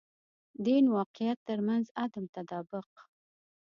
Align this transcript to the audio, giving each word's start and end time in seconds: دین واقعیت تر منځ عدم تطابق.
دین 0.65 0.85
واقعیت 0.97 1.39
تر 1.47 1.59
منځ 1.67 1.85
عدم 2.03 2.25
تطابق. 2.35 2.87